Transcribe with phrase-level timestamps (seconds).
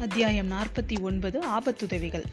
[0.00, 2.24] அத்தியாயம் நாற்பத்தி ஒன்பது ஆபத்துதவிகள்.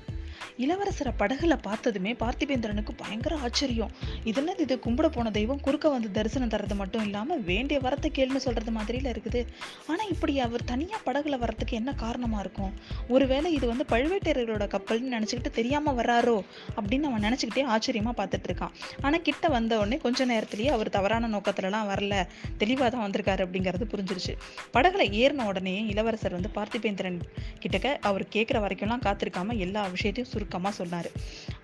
[0.60, 3.92] இளவரசரை படகுல பார்த்ததுமே பார்த்திபேந்திரனுக்கு பயங்கர ஆச்சரியம்.
[4.26, 8.72] இதென்னது இது கும்பிட போன தெய்வம் குறுக்க வந்து தரிசனம் தர்றது மட்டும் இல்லாம வேண்டிய வரத்தை கேளுன்னு சொல்றது
[8.72, 9.42] மாதிரில இருக்குது.
[9.88, 12.74] ஆனா இப்படி அவர் தனியா படகுல வரத்துக்கு என்ன காரணமா இருக்கும்?
[13.08, 16.38] ஒருவேளை இது வந்து பழுவேட்டையர்களோட கப்பல்னு நினைச்சுக்கிட்டு தெரியாம வர்றாரோ?
[16.76, 18.74] அப்படின்னு அவன் நினைச்சுக்கிட்டே ஆச்சரியமா பார்த்துட்டு இருக்கான்.
[19.02, 22.28] ஆனா கிட்ட வந்த உடனே கொஞ்ச நேரத்திலேயே அவர் தவறான நோக்கத்துலலாம் வரல.
[22.60, 24.36] தெளிவா தான் வந்திருக்காரு அப்படிங்கிறது புரிஞ்சிருச்சு.
[24.74, 27.22] படகுல ஏறின உடனே இளவரசர் வந்து பார்த்திபேந்திரன்
[27.62, 31.10] கிட்டக்க அவர் கேட்குற வரைக்கும்லாம் காத்திருக்காம எல்லா விஷயத்தையும் சுருக்கமாக சொன்னாரு.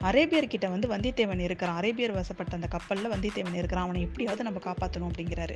[0.02, 1.76] அரேபியர்கிட்ட வந்து வந்தியத்தேவன் இருக்கிறான்.
[1.76, 3.84] அரேபியர் வசப்பட்ட அந்த கப்பல்ல வந்தியத்தேவன் இருக்கிறான்.
[3.84, 5.56] அவனை எப்படியாவது நம்ம காப்பாற்றணும் அப்படிங்கிறாரு.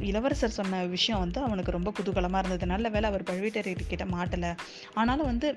[0.00, 2.66] இளவரசர் சொன்ன விஷயம் வந்து அவனுக்கு ரொம்ப குதூகலமா இருந்தது.
[2.66, 4.54] நல்ல வேலை அவர் பழுவேட்டரையர் கிட்ட
[4.94, 5.54] ஆனாலும் வந்து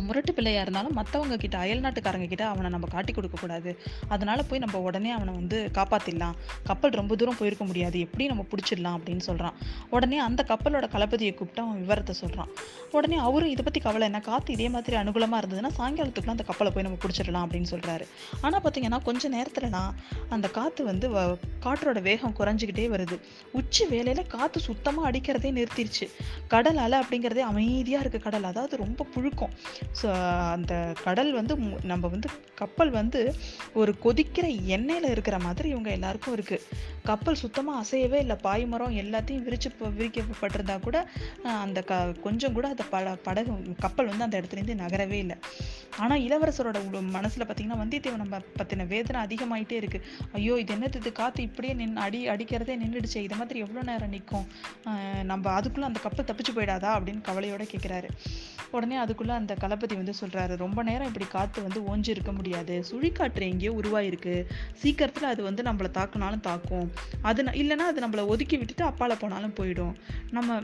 [0.00, 3.70] முரட்டு பிள்ளையாக இருந்தாலும் மற்றவங்க கிட்ட அயல் நாட்டுக்காரங்க கிட்ட அவனை நம்ம காட்டி கொடுக்கக்கூடாது
[4.08, 6.34] அதனால் அதனால போய் நம்ம உடனே அவனை வந்து காப்பாற்றிடலாம்
[6.64, 8.00] கப்பல் ரொம்ப தூரம் போயிருக்க முடியாது.
[8.00, 9.54] எப்படி நம்ம பிடிச்சிடலாம் அப்படின்னு சொல்கிறான்
[9.90, 12.50] உடனே அந்த கப்பலோட களபதியை கூப்பிட்டு அவன் விவரத்தை சொல்கிறான்
[12.90, 14.20] உடனே அவரும் இதை பற்றி கவலை என்ன?
[14.20, 18.06] காற்று இதே மாதிரி அனுகூலமாக இருந்ததுன்னா சாயங்காலத்துக்குள்ள அந்த கப்பலை போய் நம்ம பிடிச்சிடலாம் அப்படின்னு சொல்கிறாரு
[18.40, 19.92] ஆனால் பார்த்தீங்கன்னா கொஞ்சம் நேரத்துலலாம்
[20.28, 23.18] அந்த காற்று வந்து வ- காற்றோட வேகம் குறைஞ்சிக்கிட்டே வருது.
[23.52, 26.08] உச்சி வேலையில் காற்று சுத்தமாக அடிக்கிறதே நிறுத்திடுச்சு
[26.48, 28.44] கடல் அலை அப்படிங்கிறதே அமைதியாக இருக்குது கடல்.
[28.44, 29.54] அதாவது ரொம்ப புழுக்கம்.
[30.00, 30.08] ஸோ
[30.52, 30.72] அந்த
[31.04, 33.20] கடல் வந்து மு- நம்ம வந்து கப்பல் வந்து
[33.80, 36.64] ஒரு கொதிக்கிற எண்ணெயில் இருக்கிற மாதிரி இவங்க எல்லாருக்கும் இருக்குது
[37.08, 38.36] கப்பல் சுத்தமாக அசையவே இல்லை.
[38.46, 40.96] பாய்மரம் எல்லாத்தையும் விரிச்சு விரிக்கப்பட்டிருந்தா கூட
[41.64, 43.52] அந்த க கொஞ்சம் கூட அந்த பட படகு
[43.84, 45.36] கப்பல் வந்து அந்த இடத்துலேருந்து நகரவே இல்லை.
[46.02, 46.78] ஆனால் இளவரசரோட
[47.16, 50.04] மனசில் பார்த்தீங்கன்னா வந்தியத்தேவன் நம்ம பற்றின வேதனை அதிகமாயிட்டே இருக்குது
[50.38, 51.00] ஐயோ இது என்னது?
[51.02, 51.12] இது
[51.48, 54.46] இப்படியே நின் அடி அடிக்கிறதே நின்றுடுச்சே இது மாதிரி எவ்வளோ நேரம் நிற்கும்
[55.30, 56.90] நம்ம அதுக்குள்ளே அந்த கப்பல் தப்பிச்சு போயிடாதா?
[56.98, 58.10] அப்படின்னு கவலையோட கேட்குறாரு
[58.76, 62.74] உடனே அதுக்குள்ளே அந்த களபதி வந்து சொல்கிறாரு ரொம்ப நேரம் இப்படி காற்று வந்து ஓஞ்சி இருக்க முடியாது.
[62.90, 64.46] சுழிக்காற்று எங்கேயோ உருவாயிருக்கு.
[64.82, 66.92] சீக்கிரத்துல அது வந்து நம்மள தாக்குனாலும் தாக்கும்.
[67.20, 69.94] அது இல்லைன்னா அது நம்மள ஒதுக்கி விட்டுட்டு அப்பால போனாலும் போயிடும்.
[70.30, 70.62] நம்ம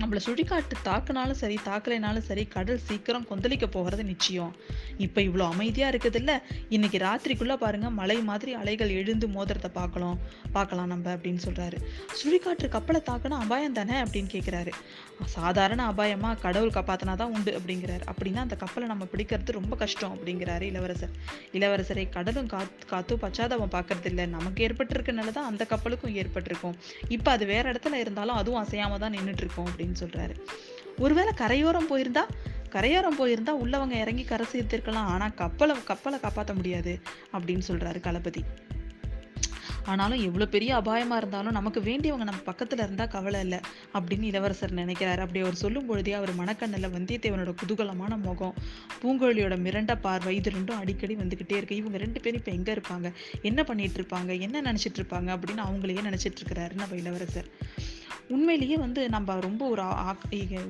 [0.00, 4.52] நம்மளை சுழிக்காட்டு தாக்குனாலும் சரி தாக்கலைனாலும் சரி கடல் சீக்கிரம் கொந்தளிக்க போகிறது நிச்சயம்.
[4.96, 6.32] இப்போ இவ்வளோ அமைதியாக இருக்குதுல்ல?
[6.68, 10.18] இன்னைக்கு ராத்திரிக்குள்ளே பாருங்கள் மலை மாதிரி அலைகள் எழுந்து மோதிரத்தை பார்க்கலாம்
[10.52, 11.78] பார்க்கலாம் நம்ம அப்படின்னு சொல்கிறாரு
[12.20, 14.72] சுழிக்காற்று கப்பலை தாக்குனா அபாயம் தானே அப்படின்னு கேட்குறாரு
[15.26, 18.04] சாதாரண அபாயமாக கடவுள் காப்பாத்தினாதான் உண்டு அப்படிங்கிறாரு.
[18.12, 21.14] அப்படின்னா அந்த கப்பலை நம்ம பிடிக்கிறது ரொம்ப கஷ்டம் அப்படிங்கிறாரு இளவரசர்.
[21.52, 26.76] இளவரசரை கடலும் காத்து காத்தும் பச்சாதாபம் பார்க்கறது இல்லை நமக்கு ஏற்பட்டிருக்கனால தான் அந்த கப்பலுக்கும் ஏற்பட்டிருக்கும்.
[27.08, 30.40] இப்போ அது வேற இடத்துல இருந்தாலும் அதுவும் அசையாம தான் நின்னுட்டு அப்படின்னு சொல்றாரு.
[30.98, 32.24] ஒருவேளை கரையோரம் போயிருந்தா
[32.68, 35.08] கரையோரம் போயிருந்தா உள்ளவங்க இறங்கி கரை சேர்த்திருக்கலாம்.
[35.12, 37.00] ஆனா கப்பலை கப்பலை காப்பாற்ற முடியாது
[37.32, 38.42] அப்படின்னு சொல்றாரு களபதி
[39.84, 43.60] ஆனாலும் எவ்வளவு பெரிய அபாயமா இருந்தாலும் நமக்கு வேண்டியவங்க நம்ம பக்கத்துல இருந்தா கவலை இல்லை
[43.94, 45.18] அப்படின்னு இளவரசர் நினைக்கிறாரு.
[45.18, 48.54] அப்படி அவர் சொல்லும் பொழுதே அவர் மனக்கண்ணுல வந்தியத்தேவனோட குதூகலமான முகம்
[49.02, 51.76] பூங்கோழியோட மிரண்ட பார்வை இது ரெண்டும் அடிக்கடி வந்துகிட்டே இருக்கு.
[51.76, 53.12] இவங்க ரெண்டு பேரும் இப்போ எங்க இருப்பாங்க?
[53.42, 54.40] என்ன பண்ணிட்டு இருப்பாங்க?
[54.40, 55.38] என்ன நினச்சிட்டு இருப்பாங்க?
[55.38, 57.46] அப்படின்னு அவங்களையே நினைச்சிட்டு இருக்கிறாரு நம்ம இளவரசர்.
[58.30, 59.82] உண்மையிலேயே வந்து நம்ம ரொம்ப ஒரு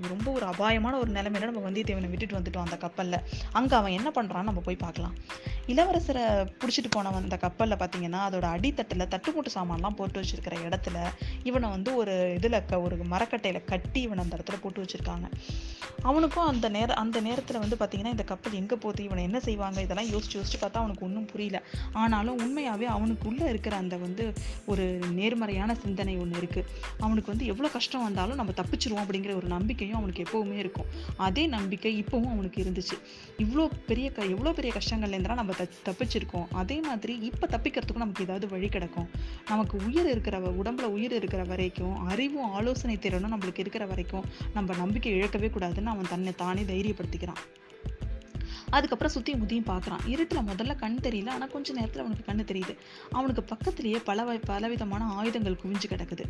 [0.08, 3.20] ரொம்ப ஒரு அபாயமான ஒரு நிலைமையில நம்ம வந்தியத்தேவனை விட்டுட்டு வந்துட்டோம் அந்த கப்பலில்.
[3.52, 5.14] அங்கே அவன் என்ன பண்ணுறான்னு நம்ம போய் பார்க்கலாம்.
[5.66, 6.24] இளவரசரை
[6.60, 10.98] பிடிச்சிட்டு போனவன் அந்த கப்பலில் பார்த்தீங்கன்னா அதோட அடித்தட்டில் தட்டுமுட்டு சாமான்லாம் போட்டு வச்சிருக்கிற இடத்துல
[11.42, 15.26] இவனை வந்து ஒரு இதில் க- ஒரு மரக்கட்டையில் கட்டி இவனை அந்த இடத்துல போட்டு வச்சுருக்காங்க.
[16.02, 20.06] அவனுக்கும் அந்த நேர அந்த நேரத்தில் வந்து பார்த்தீங்கன்னா இந்த கப்பல் எங்கே போகுது இவனை என்ன செய்வாங்க இதெல்லாம்
[20.06, 21.62] யோசிச்சு யோசிச்சு பார்த்தா அவனுக்கு ஒன்றும் புரியல.
[21.92, 24.32] ஆனாலும் உண்மையாகவே அவனுக்குள்ளே இருக்கிற அந்த வந்து
[24.66, 26.64] ஒரு நேர்மறையான சிந்தனை ஒன்று இருக்குது
[27.00, 30.86] அவனுக்கு வந்து எவ்வளோ கஷ்டம் வந்தாலும் நம்ம தப்பிச்சிருவோம் அப்படிங்கிற ஒரு நம்பிக்கையும் அவனுக்கு எப்போவுமே இருக்கும்.
[31.16, 32.98] அதே நம்பிக்கை இப்போவும் அவனுக்கு இருந்துச்சு.
[33.38, 36.46] இவ்வளோ பெரிய க எவ்வளோ பெரிய கஷ்டங்கள்லேருந்துலாம் நம்ம த- தப்பிச்சிருக்கோம்.
[36.52, 39.08] அதே மாதிரி இப்போ தப்பிக்கிறதுக்கும் நமக்கு ஏதாவது வழி கிடக்கும்.
[39.48, 44.24] நமக்கு உயிர் இருக்கிற உடம்புல உயிர் இருக்கிற வரைக்கும் அறிவும் ஆலோசனை திறனும் நம்மளுக்கு இருக்கிற வரைக்கும்
[44.54, 47.59] நம்ம நம்பிக்கை இழக்கவே கூடாதுன்னு அவன் தன்னை தானே தைரியப்படுத்திக்கிறான்.
[48.70, 52.76] அதுக்கப்புறம் சுற்றியும் முத்தியும் பார்க்குறான் இருட்டில் முதல்ல கண் தெரியல ஆனால் கொஞ்சம் நேரத்தில் அவனுக்கு கண்ணு தெரியுது.
[53.10, 56.24] அவனுக்கு பக்கத்திலேயே பல வ- பலவிதமான ஆயுதங்கள் குவிஞ்சு கிடக்குது.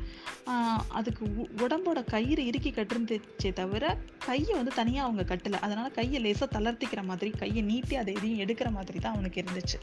[0.89, 5.53] அதுக்கு உ- உடம்போட கயிறு இறுக்கி கட்டிருந்துச்சே தவிர கையை வந்து தனியாக அவங்க கட்டலை.
[5.53, 9.81] அதனால் கையை லேசாக தளர்த்திக்கிற மாதிரி கையை நீட்டி அதை எதையும் எடுக்கிற மாதிரி தான் அவனுக்கு இருந்துச்சு.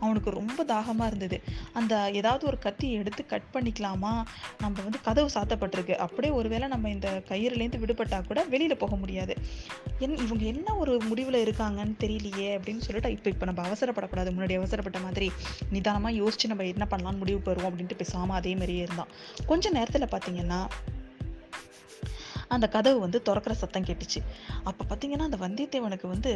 [0.00, 1.42] அவனுக்கு ரொம்ப தாகமாக இருந்தது.
[1.72, 4.24] அந்த ஏதாவது ஒரு கத்தியை எடுத்து கட் பண்ணிக்கலாமா?
[4.58, 5.94] நம்ம வந்து கதவு சாத்தப்பட்டிருக்கு.
[5.94, 9.34] அப்படியே ஒருவேளை நம்ம இந்த கயிறுலேருந்து விடுபட்டால் கூட வெளியில் போக முடியாது.
[9.98, 11.79] என் இவங்க என்ன ஒரு முடிவில் இருக்காங்க?
[11.80, 14.30] இருக்காங்கன்னு தெரியலையே அப்படின்னு சொல்லிட்டு இப்ப இப்ப நம்ம அவசரப்படக்கூடாது.
[14.36, 15.32] முன்னாடி அவசரப்பட்ட மாதிரி
[15.72, 19.06] நிதானமா யோசிச்சு நம்ம என்ன பண்ணலாம்னு முடிவு பெறுவோம் அப்படின்ட்டு பேசாமல் அதே மாதிரியே இருந்தான்.
[19.46, 20.60] கொஞ்ச நேரத்துல பாத்தீங்கன்னா
[22.56, 24.20] அந்த கதவு வந்து திறக்கிற சத்தம் கேட்டுச்சு.
[24.68, 26.32] அப்போ பார்த்தீங்கன்னா அந்த வந்தியத்தேவனுக்கு வந்து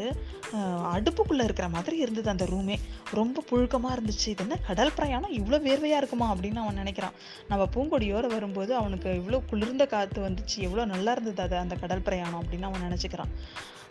[0.95, 2.79] அடுப்புக்குள்ளே இருக்கிற மாதிரி இருந்தது அந்த ரூமே.
[3.21, 4.27] ரொம்ப புழுக்கமாக இருந்துச்சு.
[4.35, 5.37] இது என்ன கடல் பிரயாணம்?
[5.41, 6.29] இவ்வளோ வேர்வையாக இருக்குமா?
[6.35, 7.17] அப்படின்னு அவன் நினைக்கிறான்.
[7.53, 10.59] நம்ம பூங்கொடியோடு வரும்போது அவனுக்கு இவ்வளோ குளிர்ந்த காற்று வந்துச்சு.
[10.69, 13.33] எவ்வளோ நல்லா இருந்தது அது அந்த கடல் பிரயாணம் அப்படின்னு அவன் நினச்சிக்கிறான்.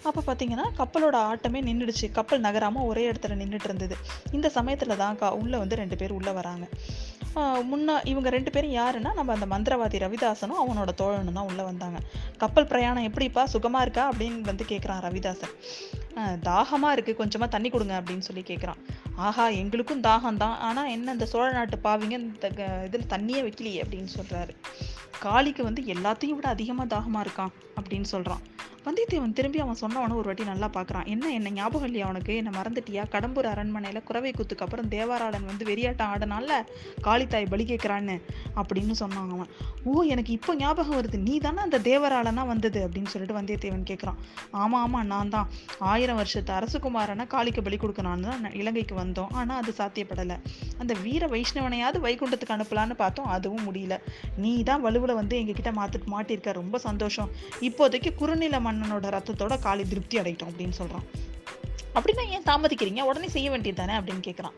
[0.10, 3.96] அப்போ பார்த்தீங்கன்னா கப்பலோட ஆட்டமே நின்றுடுச்சு கப்பல் நகராமல் ஒரே இடத்துல நின்றுட்டு இருந்தது.
[4.38, 6.66] இந்த சமயத்தில் தான் கா உள்ளே வந்து ரெண்டு பேர் உள்ளே வராங்க.
[7.36, 12.00] முன்ன இவங்க ரெண்டு பேரும் யாருன்னா நம்ம அந்த மந்திரவாதி ரவிதாசனும் அவனோட தோழனும் தான் உள்ளே வந்தாங்க.
[12.38, 15.54] கப்பல் பிரயாணம் எப்படிப்பா சுகமாக இருக்கா அப்படின்னு வந்து கேட்குறான் ரவிதாசன்.
[16.42, 18.82] தாகமாக இருக்குது கொஞ்சமாக தண்ணி கொடுங்க அப்படின்னு சொல்லி கேட்குறான்
[19.16, 20.60] ஆஹா எங்களுக்கும் தாகம் தான்.
[20.60, 22.70] ஆனால் என்ன இந்த சோழ நாட்டு பாவிங்க இந்த க-
[23.10, 24.54] தண்ணியே வைக்கலையே அப்படின்னு சொல்கிறாரு
[25.20, 28.42] காளிக்கு வந்து எல்லாத்தையும் விட அதிகமாக தாகமாக இருக்கான் அப்படின்னு சொல்கிறான்
[28.86, 31.06] வந்தியத்தேவன் திரும்பி அவன் சொன்னவனை ஒரு வாட்டி நல்லா பார்க்குறான்.
[31.14, 33.04] என்ன என்ன ஞாபகம் இல்லையா அவனுக்கு என்ன மறந்துட்டியா?
[33.14, 36.58] கடம்பூர் அரண்மனையில் குறவை கூத்துக்கு அப்புறம் தேவாராளன் வந்து வெறியாட்டம் ஆடனால
[37.06, 38.16] காளித்தாய் பலி கேட்கறான்னு
[38.62, 39.52] அப்படின்னு சொன்னான் அவன்.
[39.84, 41.20] ஓ எனக்கு இப்போ ஞாபகம் வருது.
[41.28, 44.20] நீ தானே அந்த தேவராளனா வந்தது அப்படின்னு சொல்லிட்டு வந்தியத்தேவன் கேட்குறான்.
[44.52, 45.48] ஆமாம் ஆமாம் நான் தான்.
[45.92, 49.32] ஆயிரம் வருஷத்து அரசகுமாரனை காளிக்கு பலி கொடுக்கணும்னு தான் நான் இலங்கைக்கு வந்தோம்.
[49.32, 50.38] ஆனால் அது சாத்தியப்படலை.
[50.78, 53.32] அந்த வீர வைஷ்ணவனையாவது வைகுண்டத்துக்கு அனுப்பலான்னு பார்த்தோம்.
[53.38, 53.98] அதுவும் முடியல.
[54.36, 57.32] நீ தான் வலுவில் வந்து எங்ககிட்ட மாத்து மாட்டிருக்க ரொம்ப சந்தோஷம்.
[57.70, 61.06] இப்போதைக்கு குறுநில மன்னனோட ரத்தத்தோட காளி திருப்தி அடையட்டும் அப்படின்னு சொல்கிறான்
[61.96, 63.02] அப்படின்னா ஏன் தாமதிக்கிறீங்க?
[63.02, 64.56] உடனே செய்ய வேண்டியது தானே அப்படின்னு கேட்குறான்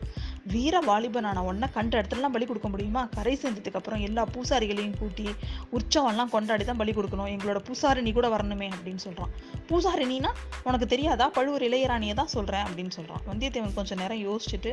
[0.52, 3.02] வீர வாலிபனான உடனே கண்ட இடத்துலலாம் பலி கொடுக்க முடியுமா?
[3.14, 5.26] கரை சேர்ந்ததுக்கு அப்புறம் எல்லா பூசாரிகளையும் கூட்டி
[5.72, 7.30] உற்சவம்லாம் கொண்டாடி தான் பலி கொடுக்கணும்.
[7.34, 9.32] எங்களோட பூசாரிணி கூட வரணுமே அப்படின்னு சொல்கிறான்
[9.68, 10.30] பூசாரிணினா
[10.64, 11.28] உனக்கு தெரியாதா?
[11.28, 14.72] பழுவூர் இளையராணியை தான் சொல்கிறேன் அப்படின்னு சொல்கிறான் வந்தியத்தேவன் கொஞ்சம் நேரம் யோசிச்சுட்டு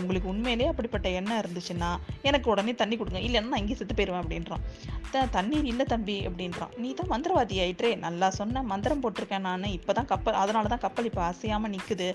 [0.00, 1.90] உங்களுக்கு உண்மையிலேயே அப்படிப்பட்ட எண்ணம் இருந்துச்சுன்னா
[2.22, 3.20] எனக்கு உடனே தண்ணி கொடுங்க.
[3.26, 4.62] இல்லைன்னா நான் இங்கே செத்து போயிடுவேன் அப்படின்றான்.
[5.10, 6.72] "த- தண்ணீர் இல்லை தம்பி அப்படின்றான்.
[6.76, 9.64] நீ தான் மந்திரவாதி ஆயிட்டே நல்லா சொன்ன மந்திரம் போட்டிருக்கேன் நான்.
[9.78, 12.08] இப்போ தான் கப்பல் அதனால தான் கப்பல் இப்போ அசையாமல் நிற்குது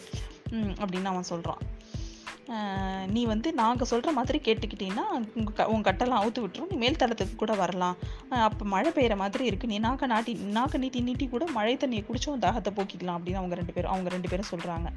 [0.84, 1.62] அப்படின்னு அவன் சொல்கிறான்
[3.08, 5.06] நீ வந்து நாங்கள் சொல்கிற மாதிரி கேட்டுக்கிட்டீங்கன்னா
[5.36, 6.70] உங்கள் க- உன் கட்டெல்லாம் அவுத்து விட்டுரும்.
[6.70, 7.96] நீ மேல் தளத்துக்கு கூட வரலாம்.
[8.30, 12.30] அப்போ மழை பெய்கிற மாதிரி இருக்குது நீ நாக்க நாட்டி நாக்க நீட்டி நீட்டி கூட மழை தண்ணியை குடிச்சு
[12.30, 14.88] உன் தாகத்தை போக்கிக்கலாம் அப்படின்னு அவங்க ரெண்டு பேரும் அவங்க ரெண்டு பேரும் சொல்கிறாங்க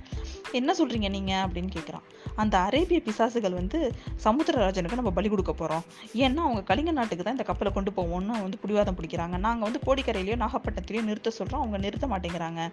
[0.52, 3.94] என்ன சொல்கிறீங்க நீங்கள் அப்படின்னு கேட்குறான் அந்த அரேபிய பிசாசுகள் வந்து
[4.24, 5.82] சமுத்திரராஜனுக்கு நம்ம பலி கொடுக்க போகிறோம்
[6.14, 9.38] ஏன்னா அவங்க கலிங்க நாட்டுக்கு தான் இந்த கப்பலை கொண்டு போவோம்னு வந்து பிடிவாதம் பிடிக்கிறாங்க.
[9.38, 12.72] நாங்கள் வந்து கோடிக்கரையிலையோ நாகப்பட்டினத்திலயோ நிறுத்த சொல்கிறோம் அவங்க நிறுத்த மாட்டேங்கிறாங்க.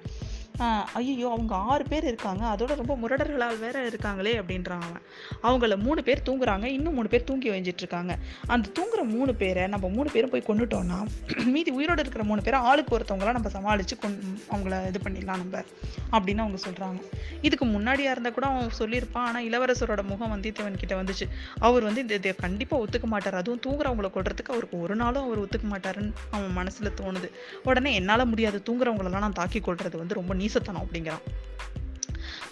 [0.94, 2.44] ஐயோ அவங்க ஆறு பேர் இருக்காங்க.
[2.54, 5.04] அதோட ரொம்ப முரடர்களால் வேற இருக்காங்களே அப்படின்றான் அவன்.
[5.44, 6.63] அவங்கள மூணு பேர் தூங்குறாங்க.
[6.63, 8.18] இன்னும் மூணு பேர் தூங்கி வஞ்சிட்டு இருக்காங்க
[8.48, 11.00] அந்த தூங்குற மூணு பேரை நம்ம மூணு பேரும் போய் கொண்டுட்டோம்னா
[11.56, 14.18] மீதி உயிரோட இருக்கிற மூணு பேரை ஆளுக்கு ஒருத்தவங்களாம் நம்ம சமாளித்து கொண்
[14.51, 15.63] அவங்கள இது பண்ணிடலாம் நம்ம
[16.12, 17.00] அப்படின்னு அவங்க சொல்கிறாங்க
[17.42, 19.25] இதுக்கு முன்னாடியாக இருந்தால் கூட அவன் சொல்லியிருப்பான்.
[19.27, 21.25] ஆனால் இளவரசரோட முகம் வந்தியத்தேவன் கிட்ட வந்துச்சு.
[21.59, 23.36] அவர் வந்து இந்த இதை கண்டிப்பாக ஒத்துக்க மாட்டார்.
[23.36, 27.30] அதுவும் தூங்குறவங்களை கொள்றதுக்கு அவருக்கு ஒரு நாளும் அவர் ஒத்துக்க மாட்டாருன்னு அவன் மனசில் தோணுது.
[27.63, 28.62] உடனே என்னால் முடியாது.
[28.69, 31.21] தூங்குறவங்களெல்லாம் நான் தாக்கி கொள்றது வந்து ரொம்ப நீ மீசத்தனம் அப்படிங்கிறான்.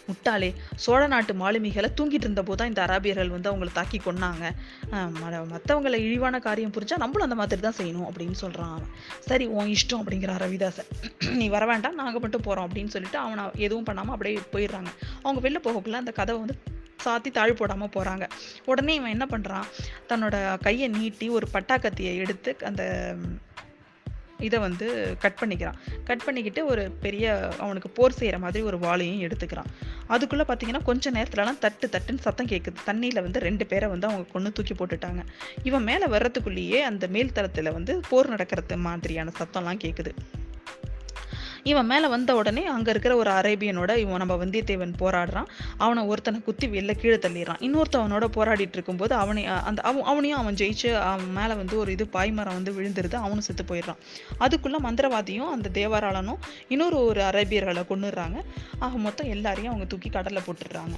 [0.08, 4.52] முட்டாளே சோழ நாட்டு மாலுமிகளை தூங்கிட்டு இருந்தபோது தான் இந்த அராபியர்கள் வந்து அவங்கள தாக்கி கொன்னாங்க.
[4.92, 8.88] மற்றவங்களை ம- இழிவான காரியம் புரிஞ்சா நம்மளும் அந்த மாதிரி தான் செய்யணும் அப்படின்னு சொல்கிறான் அவன்.
[9.20, 11.30] சரி உன் இஷ்டம் அப்படிங்கிறான் ரவிதாசன்.
[11.30, 14.86] நீ வர வேண்டாம் நாங்கள் மட்டும் போகிறோம் அப்படின்னு சொல்லிட்டு அவனை எதுவும் பண்ணாமல் அப்படியே போயிடுறாங்க.
[15.22, 16.74] அவங்க வெளில போகக்குள்ள அந்த கதவை வந்து
[17.06, 18.30] சாத்தி தாழ் போடாம போறாங்க.
[18.66, 19.64] உடனே இவன் என்ன பண்றான்?
[20.10, 23.16] தன்னோட கையை நீட்டி ஒரு பட்டாக்கத்தியை எடுத்து அந்த
[24.40, 25.74] இதை வந்து கட் பண்ணிக்கிறான்.
[26.04, 29.70] கட் பண்ணிக்கிட்டு ஒரு பெரிய அவனுக்கு போர் செய்கிற மாதிரி ஒரு வாளையும் எடுத்துக்கிறான்.
[30.08, 34.52] அதுக்குள்ளே பார்த்தீங்கன்னா கொஞ்ச நேரத்துலலாம் தட்டு தட்டுன்னு சத்தம் கேட்குது தண்ணியில் வந்து ரெண்டு பேரை வந்து அவங்க கொண்டு
[34.52, 35.24] தூக்கி போட்டுட்டாங்க.
[35.64, 40.14] இவன் மேலே வர்றதுக்குள்ளேயே அந்த மேல்தளத்தில் வந்து போர் நடக்கிறது மாதிரியான சத்தம்லாம் கேட்குது
[41.70, 45.48] இவன் மேலே வந்த உடனே அங்கே இருக்கிற ஒரு அரேபியனோட இவன் நம்ம வந்தியத்தேவன் போராடுறான்.
[45.78, 47.62] அவனை ஒருத்தனை குத்தி வெளில கீழே தள்ளிடுறான்.
[47.68, 52.58] இன்னொருத்தவனோட போராடிட்டு இருக்கும்போது அவனை அந்த அவன் அவனையும் அவன் ஜெயிச்சு அவன் மேலே வந்து ஒரு இது பாய்மரம்
[52.58, 53.16] வந்து விழுந்துருது.
[53.16, 54.02] அவனும் செத்து போயிடுறான்.
[54.40, 58.38] அதுக்குள்ள மந்திரவாதியும் அந்த தேவராளனும் இன்னொரு ஒரு அரேபியர்களை கொன்னுடுறாங்க.
[58.80, 60.98] ஆக மொத்தம் எல்லாரையும் அவங்க தூக்கி கடலில் போட்டுடுறாங்க.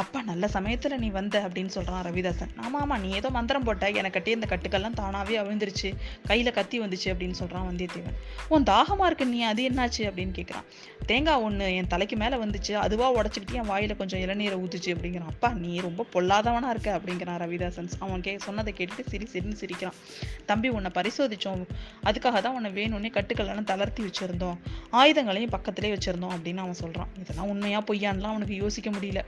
[0.00, 2.50] அப்பா நல்ல சமயத்தில் நீ வந்த அப்படின்னு சொல்கிறான் ரவிதாசன்.
[2.64, 5.88] ஆமாம் ஆமாம் நீ ஏதோ மந்திரம் போட்ட எனக்கு கட்டி இந்த கட்டுக்கெல்லாம் தானாகவே அவிழ்ந்துருச்சு.
[6.30, 8.16] கையில் கத்தி வந்துச்சு அப்படின்னு சொல்கிறான் வந்தியத்தேவன்.
[8.54, 10.66] உன் தாகமாக இருக்கு நீ அது என்னாச்சு அப்படின்னு கேட்குறான்
[11.10, 15.32] தேங்காய் ஒன்று என் தலைக்கு மேலே வந்துச்சு அதுவாக உடச்சிக்கிட்டு என் வாயில் கொஞ்சம் இளநீரை ஊத்துச்சு அப்படிங்கிறான்.
[15.34, 17.90] அப்பா நீ ரொம்ப பொல்லாதவனாக இருக்க அப்படிங்கிறான் ரவிதாசன்.
[17.98, 19.98] அவன் கே சொன்னதை கேட்டுட்டு சிரி சிரின்னு சிரிக்கிறான்.
[20.50, 21.64] தம்பி உன்னை பரிசோதித்தோம்
[22.08, 24.58] அதுக்காக தான் உன்னை வேணும்னே கட்டுக்கள்லாம் தளர்த்தி வச்சுருந்தோம்.
[25.00, 29.22] ஆயுதங்களையும் பக்கத்திலே வச்சிருந்தோம் அப்படின்னு அவன் சொல்கிறான் இதெல்லாம் உண்மையாக பொய்யான்லாம் அவனுக்கு யோசிக்க முடியல.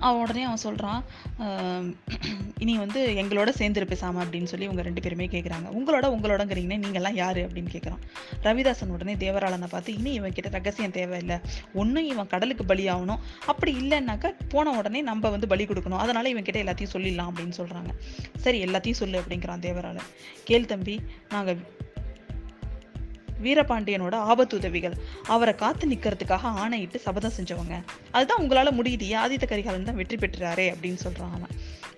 [0.00, 1.02] அவன் உடனே அவன் சொல்கிறான்
[2.62, 7.40] இனி வந்து எங்களோட சேர்ந்துரு பேசாமல் அப்படின்னு சொல்லி இவங்க ரெண்டு பேருமே கேட்குறாங்க உங்களோட உங்களோடங்கிறீங்கன்னா நீங்கள்லாம் யார்?
[7.46, 8.02] அப்படின்னு கேட்குறான்
[8.42, 11.38] ரவிதாசன் உடனே தேவராளனை பார்த்து இனி இவன் கிட்ட ரகசியம் தேவையில்லை.
[11.74, 13.22] ஒன்றும் இவன் கடலுக்கு பலி ஆகணும்.
[13.46, 16.02] அப்படி இல்லைன்னாக்கா போன உடனே நம்ம வந்து பலி கொடுக்கணும்.
[16.04, 17.92] அதனால் இவன் கிட்ட எல்லாத்தையும் சொல்லிடலாம் அப்படின்னு சொல்கிறாங்க
[18.36, 20.10] சரி எல்லாத்தையும் சொல்லு அப்படிங்கிறான் தேவராளன்.
[20.44, 20.96] கேள் தம்பி
[21.28, 21.60] நாங்கள்
[23.44, 24.96] வீரபாண்டியனோட ஆபத்துதவிகள்.
[25.26, 27.74] அவரை காத்து நிக்கிறதுக்காக ஆணையிட்டு சபதம் செஞ்சவங்க.
[28.10, 29.04] அதுதான் உங்களால முடியுது.
[29.24, 31.54] ஆதித்த கரிகாலன் தான் வெற்றி பெற்றாரே அப்படின்னு சொல்றான் அவன்.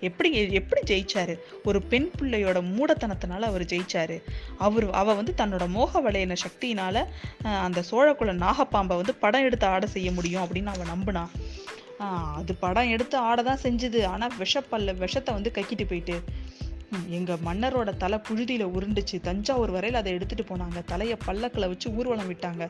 [0.07, 0.29] எப்படி
[0.59, 1.33] எப்படி ஜெயிச்சாரு?
[1.63, 4.17] ஒரு பெண் பிள்ளையோட மூடத்தனத்தினால அவர் ஜெயிச்சாரு.
[4.57, 7.03] அவர் அவ வந்து தன்னோட மோக வளையின சக்தியினால
[7.65, 11.33] அந்த சோழக்குல நாகப்பாம்பை வந்து படம் எடுத்து ஆட செய்ய முடியும் அப்படின்னு அவன் நம்பினான்
[12.39, 13.99] அது படம் எடுத்து ஆட தான் செஞ்சுது.
[14.05, 16.15] ஆனா விஷப்பல்ல விஷத்தை வந்து கக்கிட்டு போயிட்டு.
[17.17, 19.17] எங்கள் மன்னரோட தலை புழுதியில் உருண்டுச்சு.
[19.27, 20.79] தஞ்சாவூர் வரையில் அதை எடுத்துகிட்டு போனாங்க.
[20.91, 22.63] தலையை பல்லக்கில் வச்சு ஊர்வலம் விட்டாங்க.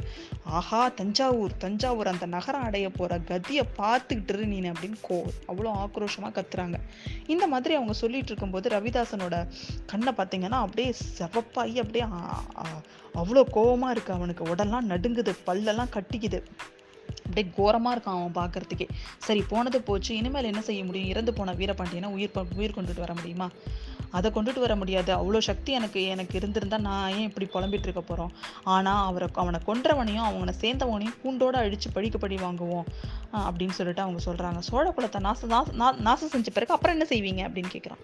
[0.60, 5.18] ஆஹா தஞ்சாவூர் தஞ்சாவூர் அந்த நகரம் அடைய போகிற கதியை பார்த்துக்கிட்டு இரு அப்படின்னு கோ
[5.52, 6.80] அவ்வளோ ஆக்ரோஷமாக கத்துறாங்க.
[7.28, 9.38] இந்த மாதிரி அவங்க சொல்லிட்டு இருக்கும்போது ரவிதாசனோட
[9.86, 12.08] கண்ணை பார்த்தீங்கன்னா அப்படியே செவப்பாகி அப்படியே
[13.22, 14.44] அவ்வளோ கோபமாக இருக்கு அவனுக்கு.
[14.56, 16.42] உடல்லாம் நடுங்குது பல்லெல்லாம் கட்டிக்குது.
[17.26, 18.88] அப்படியே கோரமாக இருக்கான் அவன் பார்க்கறதுக்கே.
[19.28, 20.12] சரி போனது போச்சு.
[20.16, 21.10] இனிமேல் என்ன செய்ய முடியும்?
[21.10, 23.48] இறந்து போன வீரபாண்டியனை உயிர் உயிர் கொண்டுட்டு வர முடியுமா?
[24.18, 25.12] அதை கொண்டுட்டு வர முடியாது.
[25.18, 28.32] அவ்வளோ சக்தி எனக்கு எனக்கு இருந்திருந்தால் நான் ஏன் இப்படி புலம்பிட்டு இருக்க போகிறோம்
[28.76, 32.88] ஆனால் அவரை அவனை கொன்றவனையும் அவனை சேர்ந்தவனையும் கூண்டோடு அழித்து பழிக்க படி வாங்குவோம்.
[33.48, 35.52] அப்படின்னு சொல்லிட்டு அவங்க சொல்கிறாங்க சோழ குலத்தை நாசம்
[36.08, 37.42] நாசம் செஞ்ச பிறகு அப்புறம் என்ன செய்வீங்க?
[37.48, 38.02] அப்படின்னு கேட்குறான்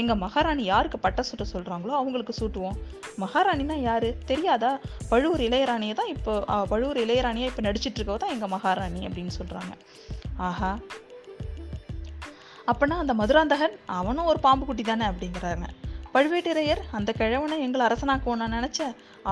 [0.00, 2.78] எங்கள் மகாராணி யாருக்கு பட்டை சுட்ட சொல்கிறாங்களோ அவங்களுக்கு சூட்டுவோம்.
[3.24, 4.10] மகாராணினா யாரு?
[4.30, 4.72] தெரியாதா?
[5.12, 6.32] பழுவூர் இளையராணியை தான் இப்போ
[6.72, 9.72] பழுவூர் இளையராணியா இப்போ நடிச்சிட்டு இருக்கவ தான் எங்கள் மகாராணி அப்படின்னு சொல்கிறாங்க
[10.48, 10.70] ஆஹா.
[12.70, 15.66] அப்போனா அந்த மதுராந்தகன் அவனும் ஒரு பாம்பு குட்டி தானே அப்படிங்கிறாங்க.
[16.14, 18.70] பழுவேட்டரையர் அந்த கிழவனை எங்களை அரசனாக்குவோம் நான்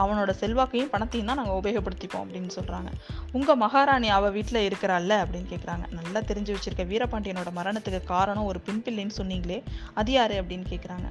[0.01, 2.91] அவனோட செல்வாக்கையும் பணத்தையும் தான் நாங்கள் உபயோகப்படுத்திப்போம் அப்படின்னு சொல்கிறாங்க
[3.39, 9.19] உங்கள் மகாராணி அவள் வீட்டில் இருக்கிறாள்ல அப்படின்னு கேட்குறாங்க நல்லா தெரிஞ்சு வச்சிருக்க வீரபாண்டியனோட மரணத்துக்கு காரணம் ஒரு பின்பிள்ளைன்னு
[9.21, 9.59] சொன்னீங்களே
[9.95, 11.09] அது யாரு அப்படின்னு கேட்குறாங்க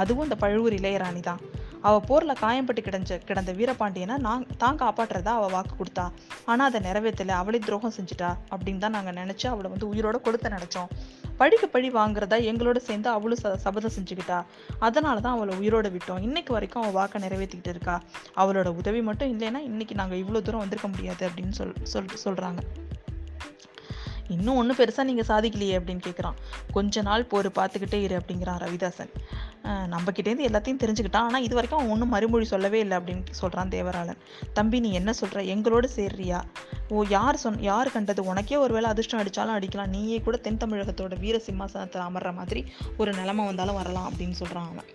[0.00, 1.40] அதுவும் இந்த பழுவூர் இளையராணி தான்.
[1.88, 6.06] அவள் போரில் காயம்பட்டு கிடஞ்ச கிடந்த வீரபாண்டியனை நான் தான் காப்பாற்றுறதா அவள் வாக்கு கொடுத்தா.
[6.44, 10.90] ஆனால் அதை நிறைவேற்றலை அவளே துரோகம் செஞ்சுட்டா அப்படின்னு தான் நாங்கள் நினச்சி அவளை வந்து உயிரோட கொடுத்த நினச்சோம்.
[11.38, 14.38] பழிக்கு பழி வாங்குறதா எங்களோட சேர்ந்து அவளும் ச சபதம் செஞ்சுக்கிட்டா.
[14.78, 16.20] அதனால தான் அவளை உயிரோட விட்டோம்.
[16.20, 17.96] இன்னைக்கு வரைக்கும் அவள் வாக்கை நிறைவேற்றிக்கிட்டு இருக்கா.
[18.36, 22.62] அவளோட உதவி மட்டும் இல்லைன்னா இன்னைக்கு நாங்கள் இவ்வளோ தூரம் வந்திருக்க முடியாது அப்படின்னு சொல் சொல் சொல்கிறாங்க
[24.28, 26.38] இன்னும் ஒன்றும் பெருசாக நீங்கள் சாதிக்கலையே அப்படின்னு கேட்குறான்
[26.72, 29.10] கொஞ்ச நாள் போர் பார்த்துக்கிட்டே இரு அப்படிங்கிறான் ரவிதாசன்.
[29.64, 31.26] நம்மக்கிட்டேருந்து எல்லாத்தையும் தெரிஞ்சுக்கிட்டான்.
[31.28, 34.20] ஆனால் இது வரைக்கும் அவன் ஒன்றும் மறுமொழி சொல்லவே இல்லை அப்படின்னு சொல்கிறான் தேவராளன்.
[34.52, 36.40] தம்பி நீ என்ன சொல்கிற எங்களோட சேர்றியா?
[36.88, 38.24] ஓ யார் சொன் யார் கண்டது?
[38.24, 39.92] உனக்கே ஒருவேளை அதிர்ஷ்டம் அடித்தாலும் அடிக்கலாம்.
[39.96, 42.62] நீயே கூட தென் தமிழகத்தோட வீர சிம்மாசனத்தில் அமர்ற மாதிரி
[42.96, 44.90] ஒரு நிலமை வந்தாலும் வரலாம் அப்படின்னு சொல்கிறான் அவன்.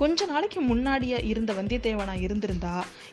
[0.00, 2.72] கொஞ்ச நாளைக்கு முன்னாடியே இருந்த வந்தியத்தேவனா இருந்திருந்தா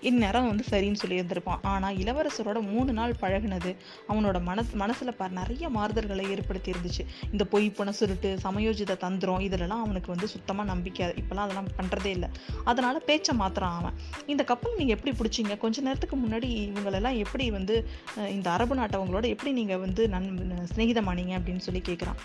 [0.09, 1.61] இந்நேரம் வந்து சரின்னு சொல்லியிருந்திருப்பான்.
[1.73, 3.71] ஆனால் இளவரசரோட மூணு நாள் பழகுனது
[4.11, 9.83] அவனோட மன மனசில் ப நிறைய மாறுதல்களை ஏற்படுத்தி இருந்துச்சு இந்த பொய் புன சுருட்டு சமயோஜித தந்திரம் இதிலெல்லாம்
[9.85, 11.07] அவனுக்கு வந்து சுத்தமாக நம்பிக்கை.
[11.21, 12.29] இப்போல்லாம் அதெல்லாம் பண்ணுறதே இல்லை.
[12.71, 13.97] அதனால் பேச்சை மாத்திரம் அவன்.
[14.33, 15.57] இந்த கப்பல் நீங்கள் எப்படி பிடிச்சீங்க?
[15.65, 17.77] கொஞ்ச நேரத்துக்கு முன்னாடி இவங்களெல்லாம் எப்படி வந்து
[18.37, 20.29] இந்த அரபு நாட்டவங்களோட எப்படி நீங்கள் வந்து நன்
[20.73, 22.19] சிநேகிதமானீங்க அப்படின்னு சொல்லி கேட்குறான்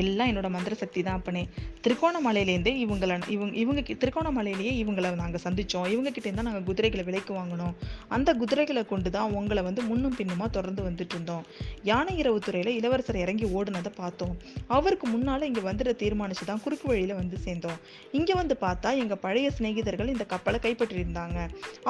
[0.00, 1.42] எல்லாம் என்னோட மந்திர சக்தி தான் அப்பனே.
[1.84, 7.74] திருக்கோணமலையிலேருந்தே இவங்களை இவங்க இவங்க திருகோணமலையிலேயே திருக்கோணமலையிலேயே இவங்களை நாங்கள் சந்தித்தோம் இவங்ககிட்டேருந்து தான் நாங்கள் குதிரைகளை விலைக்கு வாங்கினோம்.
[8.16, 11.44] அந்த குதிரைகளை கொண்டு தான் உங்களை வந்து முன்னும் பின்னுமாக தொடர்ந்து வந்துட்டு இருந்தோம்.
[11.90, 14.34] யானை இரவு துறையில் இளவரசர் இறங்கி ஓடுனதை பார்த்தோம்.
[14.76, 17.78] அவருக்கு முன்னால் இங்கே வந்துட தீர்மானிச்சு தான் குறுக்கு வழியில் வந்து சேர்ந்தோம்.
[18.18, 21.38] இங்கே வந்து பார்த்தா எங்கள் பழைய சிநேகிதர்கள் இந்த கப்பலை கைப்பற்றியிருந்தாங்க.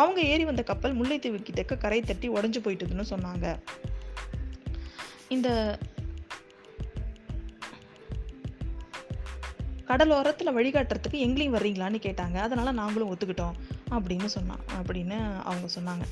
[0.00, 3.46] அவங்க ஏறி வந்த கப்பல் முல்லைத்தீவு கிட்டக்க கரை தட்டி உடஞ்சு போயிட்டுதுன்னு சொன்னாங்க.
[5.36, 5.48] இந்த
[9.90, 12.36] கடலோரத்தில் வழிகாட்டுறதுக்கு எங்களையும் வர்றீங்களான்னு கேட்டாங்க.
[12.46, 13.56] அதனால் நாங்களும் ஒத்துக்கிட்டோம்
[13.96, 15.16] அப்படின்னு சொன்னான் அப்படின்னு
[15.50, 16.04] அவங்க சொன்னாங்க.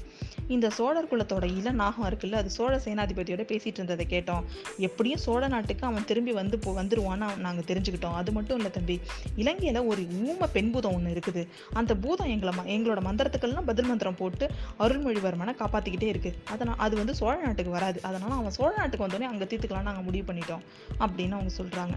[0.54, 4.45] இந்த சோழர் குலத்தோட இள நாகம் இருக்குல்ல அது சோழ சேனாதிபதியோட பேசிட்டு இருந்ததை கேட்டோம்.
[4.87, 8.16] எப்படியும் சோழ நாட்டுக்கு அவன் திரும்பி வந்து போ வந்துருவான்னு நாங்கள் தெரிஞ்சுக்கிட்டோம்.
[8.21, 8.97] அது மட்டும் இல்லை தம்பி
[9.42, 11.45] இலங்கையில் ஒரு ஊம பெண் பூதம் ஒன்று இருக்குது.
[11.80, 14.47] அந்த பூதம் எங்களை எங்களோட மந்திரத்துக்கெல்லாம் பதில் மந்திரம் போட்டு
[14.85, 16.33] அருள்மொழிவர்மனை காப்பாற்றிக்கிட்டே இருக்கு.
[16.54, 18.00] அதனால் அது வந்து சோழ நாட்டுக்கு வராது.
[18.11, 20.64] அதனால் அவன் சோழ நாட்டுக்கு வந்தோடனே அங்கே தீர்த்துக்கலாம் நாங்கள் முடிவு பண்ணிட்டோம்
[21.04, 21.97] அப்படின்னு அவங்க சொல்கிறாங்க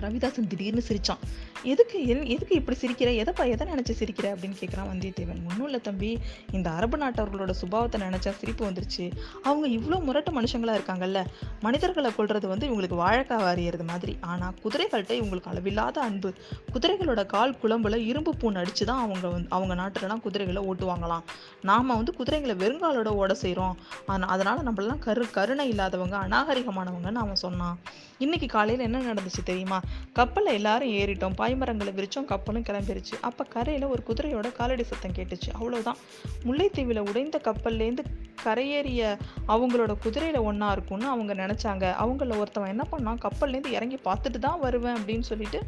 [0.00, 1.22] ரவிதாசன் திடீர்னு சிரிச்சான்.
[1.64, 3.16] எதுக்கு என்- எதுக்கு இப்படி சிரிக்கிற?
[3.16, 5.48] எதைப்பா எதை நினச்சி சிரிக்கிற அப்படின்னு கேட்குறான் வந்தியத்தேவன்.
[5.48, 6.18] ஒன்றும் இல்லை தம்பி
[6.52, 9.12] இந்த அரபு நாட்டவர்களோட சுபாவத்தை நினச்சா சிரிப்பு வந்துருச்சு.
[9.42, 11.24] அவங்க இவ்வளோ முரட்டு மனுஷங்களாக இருக்காங்கல்ல.
[11.60, 14.16] மனிதர்களை கொள்வது வந்து இவங்களுக்கு வாழைக்காய் வாரியறது மாதிரி.
[14.20, 16.32] ஆனால் குதிரைகள்கிட்ட இவங்களுக்கு அளவில்லாத அன்பு.
[16.72, 21.22] குதிரைகளோட கால் குழம்புல இரும்பு பூன் அடித்து தான் அவங்க வந்து அவங்க நாட்டிலலாம் குதிரைகளை ஓட்டுவாங்களாம்.
[21.62, 27.78] நாம் வந்து குதிரைகளை வெறுங்காலோட ஓட செய்கிறோம் ஆனால் அதனால் நம்மளெல்லாம் கரு கருணை இல்லாதவங்க அநாகரிகமானவங்கன்னு அவன் சொன்னான்.
[28.18, 29.80] இன்னைக்கு காலையில் என்ன நடந்துச்சு தெரியுமா?
[30.12, 31.52] கப்பலில் எல்லாரும் ஏறிட்டோம்.
[31.54, 33.20] பாய்மரங்களை விரிச்சோம் கப்பலும் கிளம்பிருச்சு.
[33.20, 35.50] அப்போ கரையில ஒரு குதிரையோட காலடி சத்தம் கேட்டுச்சு.
[35.52, 35.96] அவ்வளவுதான்.
[36.44, 38.04] முல்லைத்தீவில் உடைந்த கப்பல்லேருந்து
[38.44, 39.18] கரையேறிய
[39.48, 42.04] அவங்களோட குதிரையில ஒன்றா இருக்கும்னு அவங்க நினைச்சாங்க.
[42.04, 43.26] அவங்கள ஒருத்தவன் என்ன பண்ணான்?
[43.26, 45.62] கப்பல்லேருந்து இறங்கி பார்த்துட்டு தான் வருவேன் அப்படின்னு சொல்லிட்டு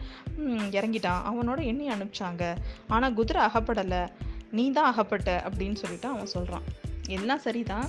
[0.71, 1.23] இறங்கிட்டான்.
[1.31, 2.55] அவனோட எண்ணி அனுப்பிச்சாங்க.
[2.89, 4.09] ஆனா குதிரை அகப்படலை.
[4.51, 6.63] நீ தான் அகப்பட்ட அப்படின்னு சொல்லிட்டு அவன் சொல்றான்.
[7.09, 7.89] எல்லாம் சரிதான்.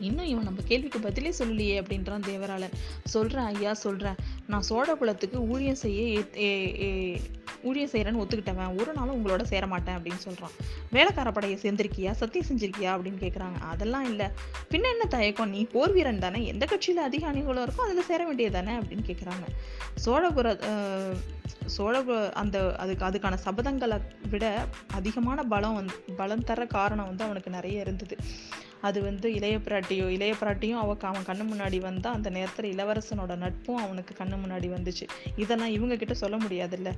[0.00, 2.74] இன்னும் இவன் நம்ம கேள்விக்கு பதிலே சொல்லலையே அப்படின்றான் தேவராளன்.
[3.04, 4.14] சொல்றேன் ஐயா சொல்றேன்.
[4.48, 7.20] நான் சோழ குலத்துக்கு ஊழியம் செய்ய ஏத்-
[7.62, 10.50] ஊழியம் செய்கிறேன்னு ஒத்துக்கிட்டவன் ஒரு நாளும் உங்களோட சேர மாட்டேன் அப்படின்னு சொல்கிறான்
[10.90, 12.10] வேலைக்கார படையை சேர்ந்திருக்கியா?
[12.10, 12.90] சத்தியம் செஞ்சிருக்கியா?
[12.90, 14.26] அப்படின்னு கேட்குறாங்க அதெல்லாம் இல்லை.
[14.70, 15.50] பின்ன என்ன தயக்கம்?
[15.50, 16.46] நீ போர் வீரன் தானே?
[16.46, 18.78] எந்த கட்சியில் அதிக அணிகளும் இருக்கோ அதில் சேர வேண்டியது தானே?
[18.78, 19.46] அப்படின்னு கேட்குறாங்க
[20.04, 20.46] சோழபுர
[21.78, 24.00] சோழபுர அந்த அதுக்கு அதுக்கான சபதங்களை
[24.30, 24.44] விட
[24.92, 28.16] அதிகமான பலம் வந்து பலம் தர காரணம் வந்து அவனுக்கு நிறைய இருந்தது.
[28.80, 33.76] அது வந்து இளைய பிராட்டியோ இளைய பிராட்டியும் அவ அவன் கண்ணு முன்னாடி வந்தால் அந்த நேரத்தில் இளவரசனோட நட்பும்
[33.76, 35.08] அவனுக்கு கண்ணு முன்னாடி வந்துச்சு.
[35.36, 36.92] இதெல்லாம் இவங்க கிட்ட சொல்ல முடியாதுல்ல.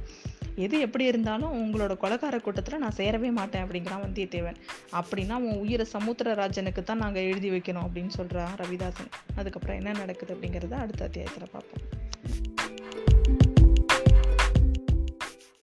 [0.57, 4.57] எது எப்படி இருந்தாலும் உங்களோட கொலகார கூட்டத்தில் நான் சேரவே மாட்டேன் அப்படிங்கிறான் வந்தியத்தேவன்.
[4.93, 9.11] அப்படின்னா உன் உயிரை சமுத்திரராஜனுக்கு தான் நாங்கள் எழுதி வைக்கணும் அப்படின்னு சொல்கிறான் ரவிதாசன்.
[9.37, 12.00] அதுக்கப்புறம் என்ன நடக்குது அப்படிங்கிறத அடுத்த அத்தியாயத்தில் பார்ப்போம்.